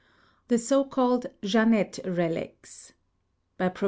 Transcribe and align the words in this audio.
3 0.47 0.55
THE 0.55 0.57
SO 0.57 0.83
CALLED 0.85 1.27
"JEANNETTE 1.43 1.99
RELICS" 2.05 2.93
By 3.59 3.69
Profe. 3.69 3.79